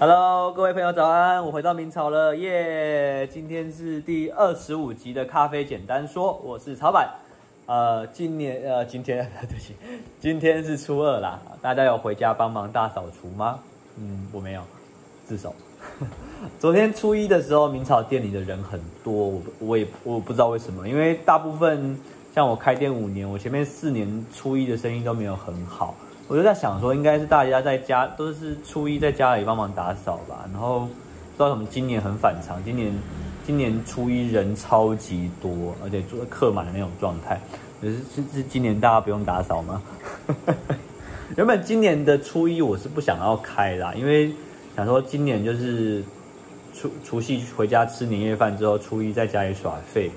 [0.00, 1.44] Hello，各位朋友早安！
[1.44, 7.06] 我回到明朝了，耶、今天是第二十五集的咖啡简单说，我是曹板。
[7.66, 9.76] 呃，今年呃，今天 对不起，
[10.18, 13.58] 今天是初二啦，大家有回家帮忙大扫除吗？
[13.98, 14.62] 嗯，我没有，
[15.26, 15.54] 自首。
[16.58, 22.00] 昨天初一的时候，明朝店里的人很多，我我也我不知道为什么，因为大部分
[22.34, 25.94] 像我开店五年，我前面四年初一的生意都没有很好。
[26.30, 30.48] 我就在想说，应该是大家在家都是初一在家里帮忙打扫吧。
[30.52, 32.94] 然后不知道什么，今年很反常，今年
[33.44, 37.40] 今年初一人超级多，而且坐客满的那种状态。
[37.80, 39.82] 可是是是，今年大家不用打扫吗？
[41.36, 44.32] 原本今年的初一我是不想要开啦，因为
[44.76, 46.00] 想说今年就是
[46.72, 50.08] 除除夕回家吃年夜饭之后，初一在家里耍废。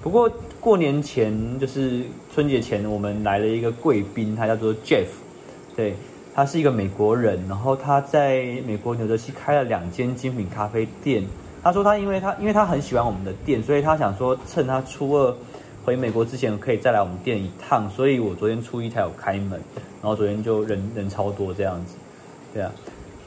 [0.00, 5.04] 不过过年前就是春节前，我们来了一个贵宾，他叫做 Jeff。
[5.78, 5.94] 对，
[6.34, 11.22] 他是一个美国人，然后他在美国纽泽西开了两间精品咖啡店。
[11.62, 15.32] 他说他因为他因为他很喜欢我们的店，所以他想说趁他初二
[15.84, 17.88] 回美国之前可以再来我们店一趟。
[17.90, 19.52] 所以我昨天初一才有开门，
[20.02, 21.94] 然后昨天就人人超多这样子。
[22.52, 22.72] 对啊，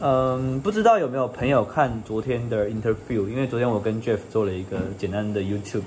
[0.01, 3.29] 嗯，不知道有没有朋友看昨天的 interview？
[3.29, 5.83] 因为昨天我跟 Jeff 做了一个简单的 YouTube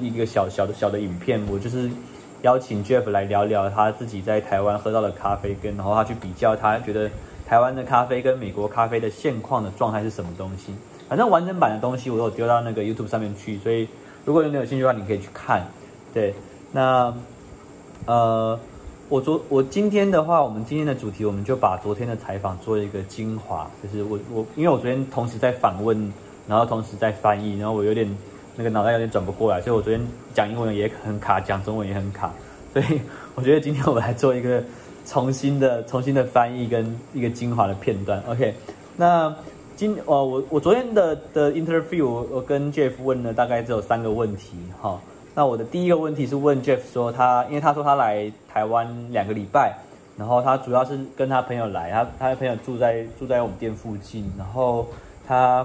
[0.00, 1.90] 一个小小的小的影片，我就是。
[2.42, 7.10] 邀请 Jeff 来聊聊他自己在台湾喝到的咖啡，跟然后他去比较，他觉得
[7.46, 10.72] 台湾的咖啡跟美国咖啡的现况的状态是什么东西。
[11.08, 13.88] 反正完整版的东西我都丢到那个 YouTube 上面去，所以
[14.24, 15.66] 如果你有兴趣的话，你可以去看。
[16.14, 16.32] 对，
[16.70, 17.12] 那
[18.06, 18.58] 呃，
[19.08, 26.12] 我昨我今天的话，我们今天的主题，我们就把昨天的采访做一个精华，就是我我因为我昨天同时在访问，
[26.46, 28.16] 然后同时在翻译，然后我有点。
[28.58, 32.32] 那个脑袋有点转不过来，所以我昨天讲英文也很卡，讲中文也很卡，
[32.72, 33.00] 所以
[33.36, 34.60] 我觉得今天我们来做一个
[35.06, 38.20] 重新的、重新的翻译跟一个精华的片段。
[38.28, 38.52] OK，
[38.96, 39.32] 那
[39.76, 45.00] 今哦我我昨天的的 interview 我跟 Jeff 问了大概只有三个问题哈。
[45.36, 49.72] 那我的第一个问题是问 Jeff 说他，因为他说他来台湾两个礼拜，
[50.16, 54.84] 然后他主要是跟他朋友来，他他的朋友住在住在我们店附近，然后
[55.28, 55.64] 他。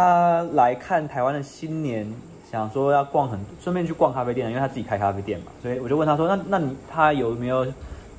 [0.00, 2.10] 他来看台湾的新年，
[2.50, 7.66] 想说要逛很，顺便去逛咖啡店，因为他自己开咖啡店嘛，所以我就问他说：“那那你他有没有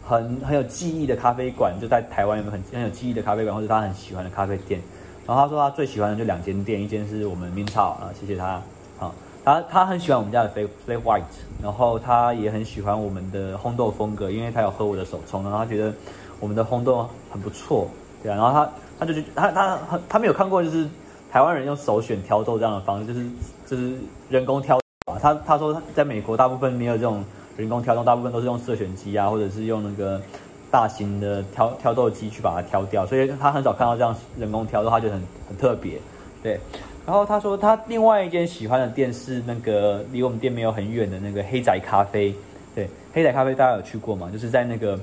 [0.05, 1.73] 很很有记忆的咖啡馆？
[1.81, 4.79] 就在台湾有没有很很有记忆的咖啡馆，或者他很喜欢的咖啡店？”
[5.25, 8.61] 然后他说他最喜欢的就两间店，一间是我们明朝啊，谢谢他
[8.99, 9.11] 啊，
[9.43, 11.23] 他他很喜欢我们家的 Flat White，
[11.63, 15.91] 然后他也很喜欢我们的烘豆风格，因为他有喝我的手冲，然后他觉得
[16.39, 17.87] 我们的烘豆很不错，
[18.21, 20.87] 对啊，然后他他就觉得他他他他没有看过就是。
[21.31, 23.25] 台湾人用手选挑豆这样的方式，就是
[23.65, 23.93] 就是
[24.29, 25.17] 人工挑啊。
[25.21, 27.23] 他他说在美国大部分没有这种
[27.55, 30.21] 人工挑豆，大部分都是用色选机啊，或者是用那个
[30.69, 33.05] 大型的挑挑豆机去把它挑掉。
[33.05, 35.93] 所以他很少看到这样人工挑豆，他觉得很很特别。
[36.43, 36.59] 对，
[37.05, 42.35] 然后他说他另外一间喜欢的店是那个离我们店没有很远的那个黑仔咖啡。
[42.75, 44.29] 对，黑仔咖啡大家有去过吗？
[44.29, 44.99] 就是在那个。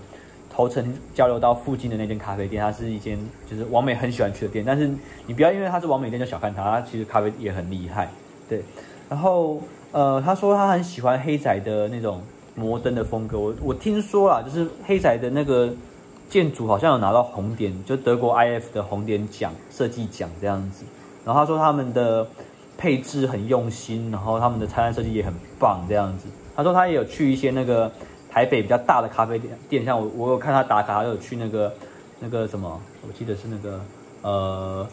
[0.58, 3.16] 头城交流道附近的那间咖啡店，它是一间
[3.48, 4.64] 就是王美很喜欢去的店。
[4.66, 4.90] 但是
[5.24, 8.10] 你不要因为它是王美店就小看它，它其实咖啡也很厉害。
[8.48, 8.64] 对，
[9.08, 12.20] 然后呃，他说他很喜欢黑仔的那种
[12.56, 13.38] 摩登的风格。
[13.38, 15.72] 我我听说啦，就是黑仔的那个
[16.28, 20.84] 建筑好像有拿到红点，就德国 IF 的红点奖设计奖这样子。
[21.24, 22.26] 然后他说他们的
[22.76, 26.26] 配置很用心，然后他们的餐单设计也很棒这样子。
[26.56, 27.92] 他说他也有去一些那个。
[28.30, 31.72] 台北比较大的咖啡店店，像我，我有看他打卡，他有去那个
[32.20, 33.80] 那个什么，我记得是那个
[34.22, 34.86] 呃，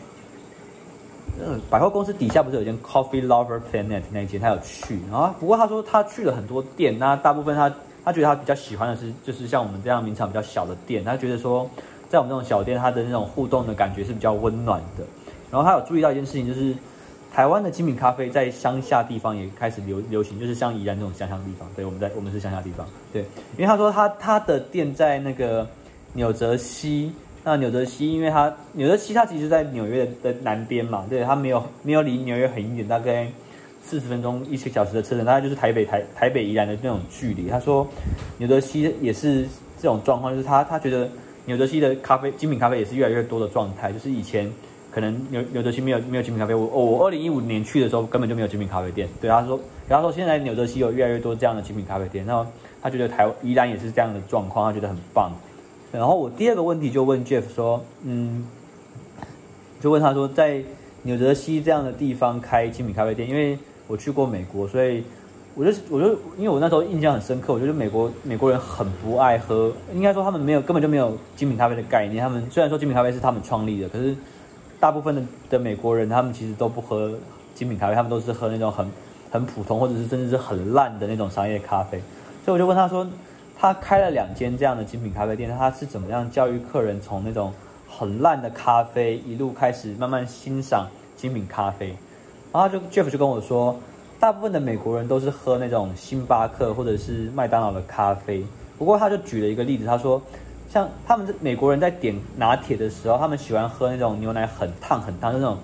[1.70, 5.00] 百货公司底下不是有间 Coffee Lover Planet 那一间，他有去。
[5.12, 7.72] 然后不过他说他去了很多店，那大部分他
[8.04, 11.70] 他觉得他比较喜欢的是，就是像我们这样名场比较小的店，他觉得说
[12.10, 15.04] 在我们这种小店，他的那种互动的感觉是比较温暖的。
[15.52, 16.76] 然后他有注意到一件事情，就是。
[17.36, 21.70] 台湾的精品咖啡在乡下地方也开始流流行，就是像宜兰这种乡下地方。
[21.76, 22.88] 对，我们在我们是乡下地方。
[23.12, 23.24] 对，
[23.58, 25.68] 因为他说他他的店在那个
[26.14, 27.12] 纽泽西，
[27.44, 33.28] 那纽泽西，因为他纽泽西他其实在纽约的南边嘛，对，他没有没有离纽约很远，大概
[33.84, 37.50] 四十分钟一个小时的车程，大概就是台北台台北宜兰的那种距离。
[37.50, 37.86] 他说
[38.38, 39.46] 纽泽西也是
[39.78, 41.10] 这种状况，就是他他觉得
[41.44, 44.50] 纽泽西的咖啡精品咖啡也是越来越多的状态，就是以前。
[44.96, 49.10] 可能纽纽泽西没有没有精品咖啡，我我二零一五年去的时候根本就没有精品咖啡店。
[49.20, 49.60] 对，他说，
[49.90, 52.46] 然后说现在纽泽西有越来越多这样的精品咖啡店，然后
[52.82, 55.34] 他觉得台湾依然也是这样的状况，他觉得很棒。
[55.92, 58.48] 然后我第二个问题就问 Jeff 说，嗯，
[59.82, 60.64] 就问他说，在
[61.04, 65.04] 纽泽西这样的地方开精品咖啡店，因为我去过美国，所以
[65.56, 72.24] 我就我就因为我那时候印象很深刻，我觉得美国美国人很不爱喝，应该说他们没有根本就没有精品咖啡的概念。
[72.24, 74.16] 他们虽然说精品咖啡是他们创立的，可是。
[74.80, 77.12] 大部分的的美国人，他们其实都不喝
[77.54, 78.90] 精品咖啡，他们都是喝那种很
[79.32, 82.02] 很普通，或者是甚至是很烂的那种商业咖啡。
[82.44, 83.08] 所以我就问他说，
[83.58, 87.54] 他开了两间这样的精品咖啡店，他是怎么样教育客人从那种
[87.90, 91.96] 很烂的咖啡一路开始慢慢欣赏精品咖啡？
[92.52, 93.78] 然后就 Jeff 就跟我说，
[94.20, 98.46] 大部分的美国人都是喝那种星巴克或者是麦当劳的咖啡。
[98.78, 100.22] 不过他就举了一个例子，他说，
[100.76, 105.58] 像他们美国人在点拿铁的时候，他们喜欢喝那种牛奶很烫很烫，就那种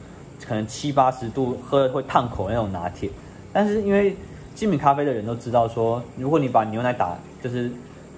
[0.47, 3.09] 可能七八十度喝会烫口的那种拿铁。
[3.51, 4.15] 但是因为
[4.55, 7.69] 精品咖啡的人都知道说，如果你把牛奶打，就是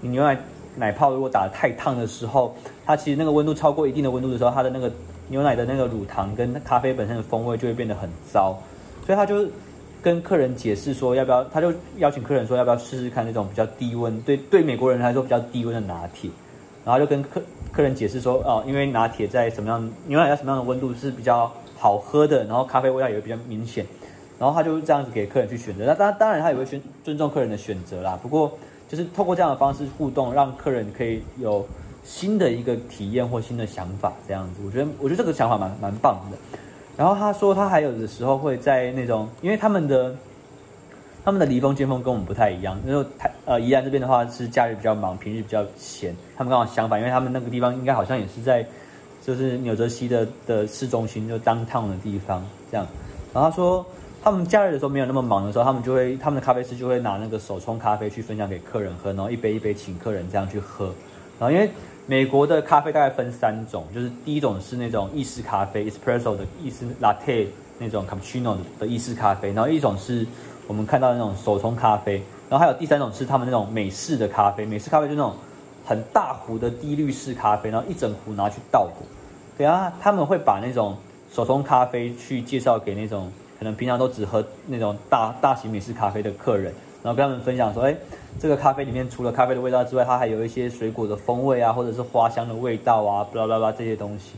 [0.01, 0.38] 你牛奶
[0.75, 2.56] 奶泡如果打得太烫的时候，
[2.86, 4.92] 它其实那个温度超过一定的温度的时候，它的那个
[5.30, 8.56] 牛奶的那个乳糖跟咖啡本身的风味就会变得很糟。
[9.04, 9.48] 所以他就
[10.00, 16.30] 跟客人解释说，要不要，他就邀请客人说，要不要试试看那种比较低温，对对美国人来说比较低温的拿铁。
[16.85, 17.41] 然后就跟客
[17.71, 23.85] 客人解释说，哦，因为拿铁在什么样牛奶在什么样的温度是比较好喝的，然后咖啡味道也会比较明显。
[24.39, 25.85] 然后他就这样子给客人去选择。
[25.85, 28.19] 那当当然他也会选尊重客人的选择啦。
[28.21, 28.51] 不过
[28.89, 31.65] 就是透过这样的方式互动，让客人可以有
[32.03, 34.62] 新的一个体验或新的想法，这样子。
[34.65, 36.38] 我觉得我觉得这个想法蛮蛮棒的。
[36.97, 40.13] 然后他说他还有的时候会在那种，因为他们的。
[41.25, 46.14] 他们的离峰尖峰跟我们不太一样，因为台呃宜兰这边的话是假日比较忙，平日比较闲。
[46.36, 48.66] 他们刚好相反，因为他们那个地方应该好像也是在
[49.25, 52.86] 就是纽泽西的的市中心，就当趟的地方这样。
[53.34, 53.86] 然后他说
[54.22, 60.94] 他们假日的时候没有那么忙的时候，他们就会他们的咖啡师就会拿那个手冲咖啡去分享给客人喝，然后一杯一杯请客人这样去喝。
[61.40, 61.70] 然后因为
[62.06, 67.48] 美国的咖啡大概分三种，就是第一种是那种意式咖啡 espresso 的意式 latte
[67.80, 70.28] 那种 cappuccino 的意式咖啡，然后一种是。
[70.68, 75.33] 我们看到那种手冲咖啡，然后还有第三种是他们那种美式的咖啡，美式咖啡就那种
[75.86, 79.06] 很大壶的低滤式咖啡，然后一整壶拿去倒的。
[79.57, 80.95] 对啊，他们会把那种
[81.31, 86.74] 手冲咖啡去介绍给那种可能平常都只喝那种大大型美式咖啡的客人，
[87.04, 87.95] 然后跟他们分享说，哎，
[88.39, 94.31] 这个咖啡里面除了咖啡的味道之外，它还有一些水果的风味啊，或者是花香的味道啊，巴拉巴拉这些东西。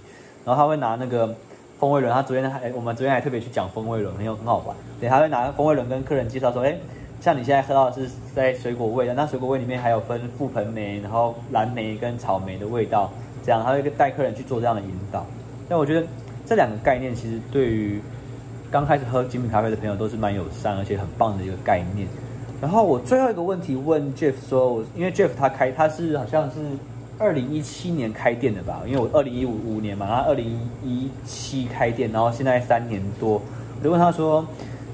[0.44, 1.36] 然后他会拿那个。
[1.77, 4.75] 风味轮，他昨天还，我们昨天还特别去讲风味轮，很有很好玩。
[5.00, 6.74] 对，他会拿风味轮跟客人介绍说，哎，
[7.19, 13.12] 像你现在喝到的是在水果味的，那水果味里面还有分覆盆莓，然后蓝莓跟草莓的味道，
[13.44, 15.25] 这样他会带客人去做这样的引导。
[15.68, 16.07] 但我觉得
[16.45, 18.01] 这两个概念其实对于
[18.72, 22.07] 刚开始喝精品咖啡的朋友都是蛮友善，而且很棒的一个概念。
[22.62, 26.56] 然后我最后一个问题问 Jeff 说，我因为 Jeff 他开他是好像是。
[27.17, 30.45] 二零一七年开店的吧，因为我二零一五五年嘛，他二零
[30.83, 33.41] 一七开店，然后现在三年多，
[33.79, 34.45] 我就问他说：“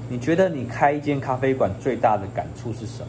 [0.08, 3.08] 你觉得你开一间咖啡馆最大的感触是什么？”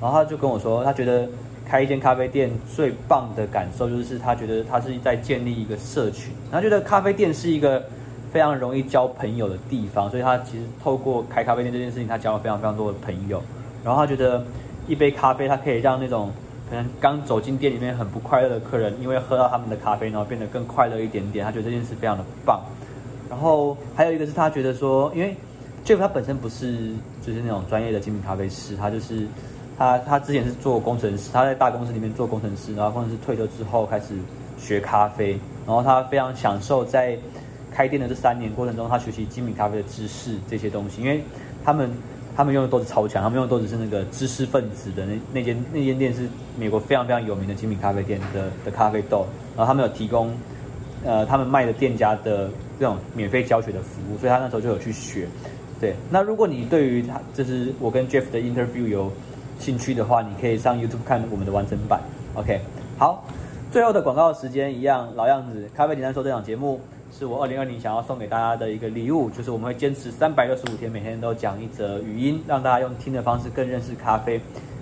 [0.00, 1.28] 然后他就跟我说，他觉得
[1.66, 7.84] 开一间咖啡店最棒的感受就是他觉得他是在建立一个社群，他觉得咖啡店是一个
[8.32, 13.42] 非常容易交朋友的地方，所以他其实透过开咖啡店这件事情，他交了非常非常多的朋友。
[13.84, 14.42] 然后他觉得
[14.88, 16.32] 一杯咖啡，他可以让那种。
[16.68, 21.44] 可能刚走进店里面很不快乐的客人，因为喝到他们的咖啡，然后变得更快乐一点点。
[21.44, 22.62] 他觉得这件事非常的棒。
[23.28, 25.36] 然后还有一个是他觉得说，因为
[25.84, 29.26] Jeff 他本身不是就是那种专业的精品咖啡师，他就是
[29.76, 34.14] 他他之前是做工程师，他在大公司里面做工程师，然后工程师退休之后开始
[34.58, 37.18] 学咖啡，然后他非常享受在
[37.70, 41.22] 开店的这三年过程中，他学习精品咖啡的知识这些东西，因为
[41.62, 41.90] 他们。
[42.36, 49.26] 他们用的豆子超强，他们用的豆子是那个知识分子的那那间那间店是美国非常非常有名的精品咖啡店的的咖啡豆，
[49.56, 50.32] 然后他们有提供，
[51.04, 55.28] 呃，他们卖的店家的这种免费教学的服务，所以他那时候就有去学。
[55.80, 59.12] 对，那如果你对于他就是我跟 Jeff 的 interview 有
[59.58, 62.00] 兴趣的话，你可以上 YouTube 看我们的完整版。
[62.34, 62.60] OK，
[62.98, 63.24] 好，
[63.70, 66.80] 最后的广告时间一样老样子，咖啡简单说这档节目。
[67.16, 74.40] 是我二零二零想要送给大家的一个礼物，就是我们会坚持三百六十五天，每天都讲一则语音，让大家用听的方式更认识咖啡。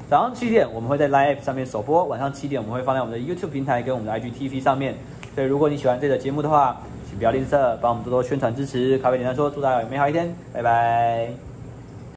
[0.09, 4.95] 早上七点我们会在 Live App 上面首播，晚上七点我们会放在我们的 YouTube 平台跟我们的 IGTV 上面。
[5.35, 8.97] 所以如果你喜欢这个节目的话，请不要吝啬，帮我们多多宣传支持。
[9.01, 11.52] 咖啡简单说，祝大家有美好一天，拜拜。